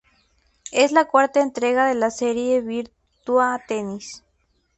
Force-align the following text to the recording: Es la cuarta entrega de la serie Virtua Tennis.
Es 0.71 0.91
la 0.91 1.05
cuarta 1.05 1.41
entrega 1.43 1.85
de 1.85 1.93
la 1.93 2.09
serie 2.09 2.59
Virtua 2.61 3.61
Tennis. 3.67 4.23